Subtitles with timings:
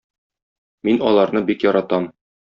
[0.89, 2.11] Мин аларны бик яратам.